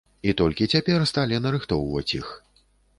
І 0.29 0.33
толькі 0.39 0.69
цяпер 0.73 1.07
сталі 1.13 1.41
нарыхтоўваць 1.45 2.11
іх. 2.19 2.37